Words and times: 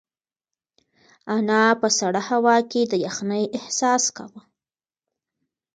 انا 1.35 1.63
په 1.81 1.87
سړه 1.99 2.21
هوا 2.29 2.57
کې 2.71 2.81
د 2.91 2.93
یخنۍ 3.05 3.43
احساس 3.57 4.03
کاوه. 4.15 4.41